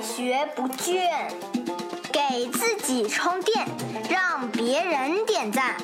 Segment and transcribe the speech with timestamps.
[0.00, 1.02] 学不倦，
[2.10, 3.66] 给自己充电，
[4.08, 5.76] 让别人点赞。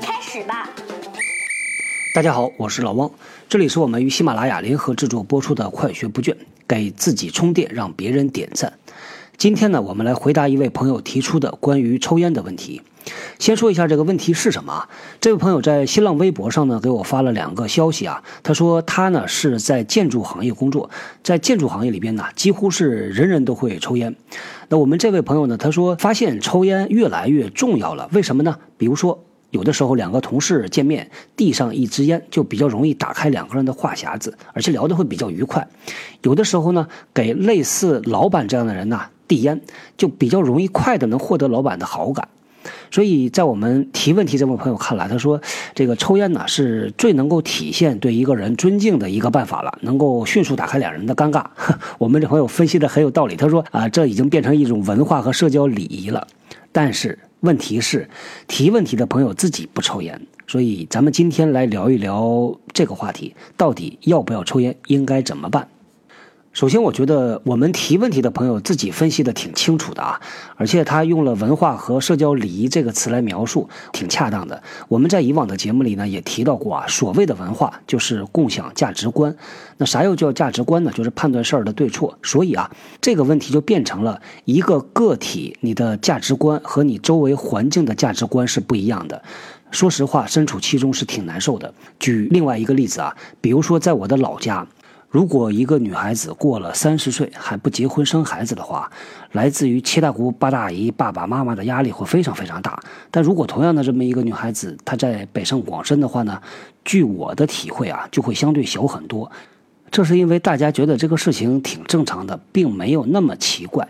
[0.00, 0.70] 开始吧。
[2.14, 3.10] 大家好，我是老汪，
[3.48, 6.30] 这里是我们与喜马拉雅联合制作播出的《快学不倦》，
[6.68, 8.72] 给自己充电，让别人点赞。
[9.36, 12.80] 今天呢，我们来回答一位朋友提出的关于抽烟的问题。
[13.38, 14.88] 先说一下这个问题是什么？
[15.20, 18.22] 这位朋友在新浪微博上呢给我发了两个消息啊。
[18.42, 20.90] 他说他呢是在建筑行业工作，
[21.22, 24.14] 在建筑行业里边呢几乎是人人都会抽烟。
[24.68, 28.56] 那我们这位朋友呢，他说发现抽烟越来越重要了，为什么呢？
[28.76, 35.66] 比如说有的时候两个同事见面，递上一支烟就比较容易打开两个人的话匣子，而且聊得会比较愉快。
[36.22, 39.62] 有的时候呢，给类似老板这样的人呢递烟，
[39.96, 42.28] 就比较容易快的能获得老板的好感。
[42.90, 45.40] 所以在我们提问题这位朋友看来，他说
[45.74, 51.44] 这个抽烟呢是最能够体现对一个人尊敬的一个办法了，能够迅速打开两人的尴尬。
[51.98, 56.26] 我们这朋友分析的很有道理，他说啊，这已经变成一种文化和社交礼仪了。
[56.70, 58.08] 但是问题是，
[58.46, 65.66] 提问题的朋友自己不抽烟，所以咱们今天来聊一聊这个话题，到底要不要抽烟，应该怎么办？
[66.58, 70.20] 首先，我觉得我们提问题的朋友自己分析的挺清楚的啊，
[70.56, 74.60] 而且他用了文化和社交礼仪这个词来描述，挺恰当的。
[74.88, 79.36] 我们在以往的节目里呢也提到过啊，所谓的文化就是共享价值观。
[79.76, 80.90] 那啥又叫价值观呢？
[80.92, 82.18] 就是判断事儿的对错。
[82.24, 82.68] 所以啊，
[83.00, 89.22] 这个问题就变成了一个个体，你的价值观和你周围环境的价值观是不一样的。
[89.70, 91.72] 说实话，身处其中是挺难受的。
[92.00, 94.66] 举另外一个例子啊，比如说在我的老家。
[95.10, 98.90] 如果一个女孩子过了三十岁还不结婚生孩子的话，
[99.32, 102.78] 来自于七大姑八大姨、爸爸妈妈的压力会非常非常大。
[103.10, 106.42] 但如果同样的这么一个女孩子，她在北上广深的话呢，
[106.84, 109.30] 据我的体会啊，就会相对小很多。
[109.90, 113.88] 这是因为大家觉得这个事情挺正常的，并没有那么奇怪。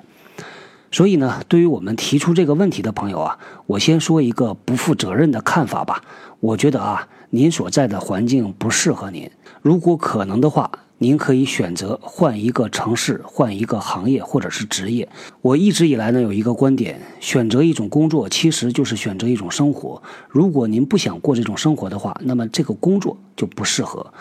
[0.93, 6.01] 所以呢，对于我们提出这个问题的朋友啊，我先说一个不负责任的看法吧。
[6.39, 9.29] 我觉得啊，您所在的环境不适合您，
[9.63, 10.71] 如果可能的话。
[11.01, 15.09] 您可以选择换一个城市、换一个行业或者是职业。
[15.43, 20.03] 我一直以来呢有一个观点：选择一种工作其实就是选择一种生活。
[20.29, 24.13] 如果您不想过这种生活的话，那么这个工作就不适合。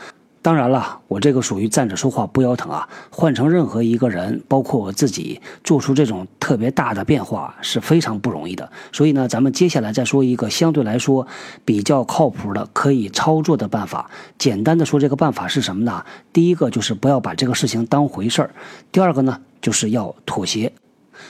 [0.48, 2.88] 当然了，我这个属于站着说话不腰疼啊。
[3.10, 8.72] 换成任何一个人，包括我自己，做出这种特别大的变化是非常不容易的。
[8.94, 11.28] 所以呢，咱们接下来再说一个相对来说
[11.66, 14.10] 比较靠谱的、可以操作的办法。
[14.38, 16.06] 简单的说，这个办法是什么呢？
[16.32, 18.48] 第一个就是不要把这个事情当回事儿；
[18.90, 20.72] 第二个呢，就是要妥协。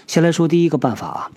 [0.06, 1.32] 先来说第一个办法啊。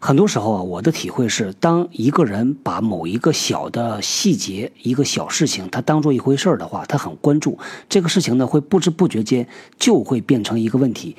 [0.00, 11.16] 很多时候啊，我的体会是，当一个人把某一个小的细节、一个小事情，他当做一回事儿的话，他很关注这个事情呢，会不知不觉间就会变成一个问题。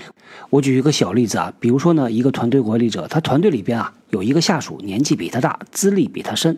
[0.50, 6.58] 我举一个小例子啊，比如说呢，一个团队管理者，他团队里边啊有一个下属年纪比他大，资历比他深，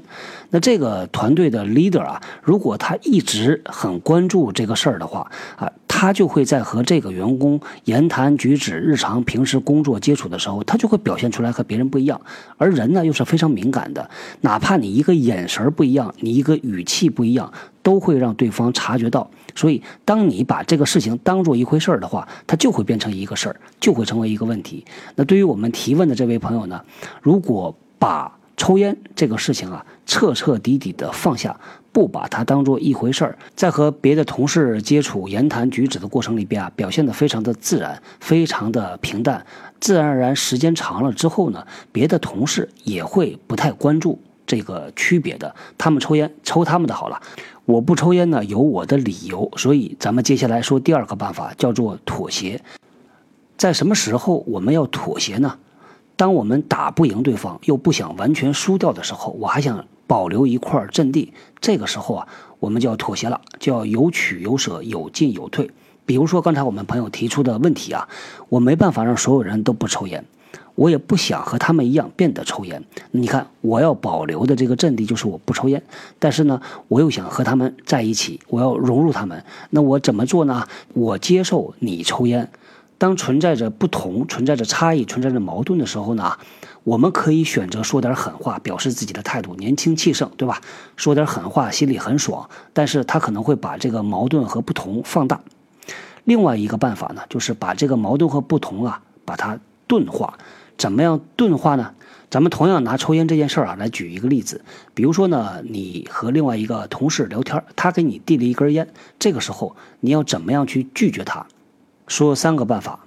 [0.52, 5.72] 那这个团队的 leader 啊，如果他一直很关注这个事儿的话啊。
[6.02, 12.20] 他就会在和这个员工言谈举止、日常平时工作接触的时候，他就会表现出来和别人不一样。
[12.58, 17.54] 而人呢又是非常敏感的，哪怕你一个眼神不一样，你一个语气不一样，
[17.84, 19.30] 都会让对方察觉到。
[19.54, 24.84] 所以，当你把这个事情当做一回事儿的话，它就会变成一个事儿，就会成为一个问题。
[25.14, 26.84] 那对于我们提问的这位朋友呢，
[27.22, 31.60] 如果把抽烟这个事情啊彻彻底底的放下。
[31.94, 39.46] 不把它当做一回事儿，在和别的同事接触、言谈举止的过程里边啊，表现得非常的自然，非常的平淡，
[39.82, 44.18] 自然而然，时间长了之后呢，别的同事也会不太关注
[44.48, 45.54] 这个区别的。
[45.78, 47.22] 他们抽烟，抽他们的好了，
[47.66, 49.52] 我不抽烟呢，有我的理由。
[49.58, 52.62] 所以咱们接下来说第二个办法，叫做妥协。
[53.58, 55.60] 在什么时候我们要妥协呢？
[56.22, 59.84] 当我们打不赢对方，又不想完全输掉的时候，我还想。
[60.06, 62.28] 保留一块阵地，这个时候啊，
[62.60, 65.72] 我们就要妥协了，就要有取有舍，有进有退。
[66.06, 68.08] 比如说刚才我们朋友提出的问题啊，
[68.50, 70.26] 我没办法让所有人都不抽烟，
[70.76, 72.84] 我也不想和他们一样变得抽烟。
[73.12, 75.82] 你看，我要保留的这个阵地就是我不抽烟，
[76.20, 79.42] 但是呢，我又想和他们在一起，我要融入他们。
[79.70, 80.68] 那我怎么做呢？
[80.94, 82.52] 我接受你抽烟。
[83.02, 86.38] 当存在着不同、存在着差异、存在着矛盾的时候呢，
[86.84, 90.62] 我们可以选择说点狠话，表示自己的态度，年轻气盛，对吧？
[90.96, 95.42] 说点狠话，心里很爽，但是他可能会把这个矛盾和不同放大。
[96.26, 100.38] 另外一个办法呢，就是把这个矛盾和不同啊，把它钝化。
[100.78, 101.96] 怎么样钝化呢？
[102.30, 104.64] 咱们同样拿抽烟这件事儿啊来举一个例子，
[104.94, 108.88] 比如说呢，你和另外一个同事聊天，他给你递了一根烟，
[109.18, 111.48] 这个时候你要怎么样去拒绝他？
[112.12, 113.00] 说三个办法。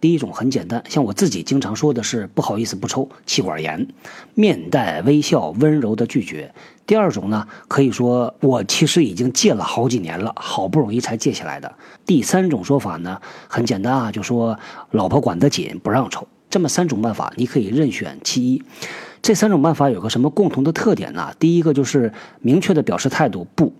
[0.00, 3.86] 第一种很简单，像我自己经常说的是不好意思不抽气管炎，
[4.34, 6.54] 面带微笑温柔的拒绝。
[6.86, 11.70] 第二种呢，可以说我其实已经戒了好几年了，好不容易才戒下来的。
[12.06, 14.58] 第三种说法呢，很简单啊，就说
[14.90, 16.26] 老婆管得紧不让抽。
[16.48, 18.62] 这么三种办法，你可以任选其一。
[19.20, 21.34] 这三种办法有个什么共同的特点呢？
[21.38, 22.10] 第一个就是
[22.40, 23.70] 明确的表示态度不。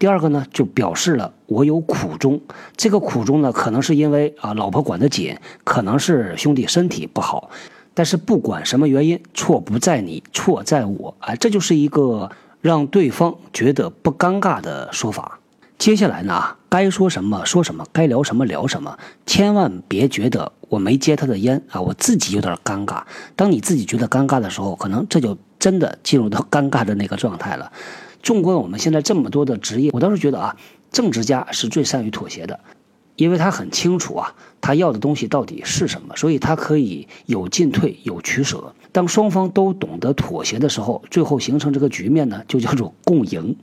[0.00, 2.40] 第二个呢，就表示了我有苦衷。
[2.74, 7.50] 这个苦衷呢，可能是因为啊，老婆管得紧，可能是兄弟身体不好。
[7.92, 11.14] 但是不管什么原因，错不在你，错在我。
[11.18, 12.30] 哎，这就是一个
[12.62, 15.38] 让对方觉得不尴尬的说法。
[15.76, 23.02] 接下来呢，该说什么说什么，该聊什么聊什么，千万别觉得我没接他的烟啊，我自己有点尴尬。
[23.36, 27.70] 当你自己觉得尴尬的时候，可能这就真的进入到尴尬的那个状态了。
[28.22, 30.56] 纵观我们现在这么多的职业，我倒是觉得啊，
[30.92, 32.60] 政治家是最善于妥协的，
[33.16, 38.74] 因为他很清楚啊，他要的东西到底是什么，所以他可以有进退，有取舍。
[38.92, 43.56] 当双方都懂得妥协的时候，最后形成这个局面呢，就叫做共赢。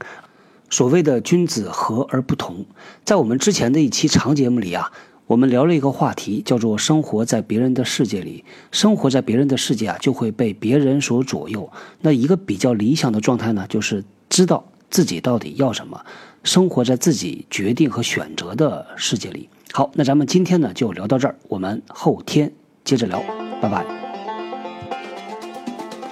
[0.70, 2.66] 所谓的君子和而不同，
[3.06, 4.92] 在我们之前的一期长节目里啊，
[5.28, 11.72] 我们聊了一个话题，叫做生活在别人的世界里，生活在别人的世界啊，就会被别人所左右。
[12.02, 14.04] 那一个比较理想的状态呢，就是。
[14.30, 16.00] 知道自己到底要什么，
[16.44, 19.50] 生活在自己决定和选择的世界里。
[19.74, 22.52] 好，那咱们今天呢就聊到这儿，我们后天
[22.84, 23.22] 接着聊，
[23.62, 23.86] 拜拜。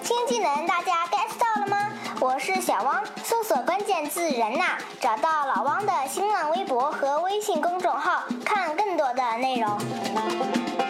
[0.03, 1.91] 新技能大家 get 到了吗？
[2.19, 10.84] 我是小汪，搜索关键字“人呐”，找到老汪的新浪微博和微信公众号，看更多的内容。